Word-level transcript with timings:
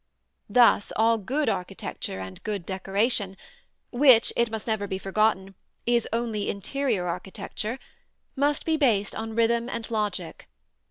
Thus 0.49 0.91
all 0.95 1.19
good 1.19 1.47
architecture 1.47 2.19
and 2.19 2.41
good 2.41 2.65
decoration 2.65 3.37
(which, 3.91 4.33
it 4.35 4.49
must 4.49 4.65
never 4.65 4.87
be 4.87 4.97
forgotten, 4.97 5.53
is 5.85 6.07
only 6.11 6.49
interior 6.49 7.05
architecture) 7.07 7.77
must 8.35 8.65
be 8.65 8.77
based 8.77 9.13
on 9.13 9.35
rhythm 9.35 9.69
and 9.69 9.91
logic. 9.91 10.49